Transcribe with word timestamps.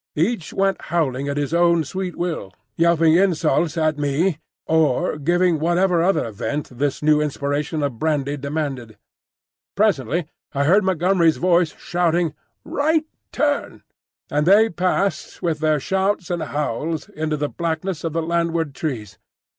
Each 0.15 0.51
went 0.51 0.81
howling 0.85 1.29
at 1.29 1.37
his 1.37 1.53
own 1.53 1.83
sweet 1.83 2.15
will, 2.15 2.51
yelping 2.75 3.13
insults 3.13 3.77
at 3.77 3.99
me, 3.99 4.39
or 4.65 5.19
giving 5.19 5.59
whatever 5.59 6.01
other 6.01 6.31
vent 6.31 6.75
this 6.79 7.03
new 7.03 7.21
inspiration 7.21 7.83
of 7.83 7.99
brandy 7.99 8.35
demanded. 8.35 8.97
Presently 9.75 10.25
I 10.53 10.63
heard 10.63 10.83
Montgomery's 10.83 11.37
voice 11.37 11.75
shouting, 11.77 12.33
"Right 12.65 13.05
turn!" 13.31 13.83
and 14.31 14.47
they 14.47 14.69
passed 14.71 15.43
with 15.43 15.59
their 15.59 15.79
shouts 15.79 16.31
and 16.31 16.41
howls 16.41 17.07
into 17.09 17.37
the 17.37 17.49
blackness 17.49 18.03
of 18.03 18.13
the 18.13 18.23
landward 18.23 18.73
trees. 18.73 19.19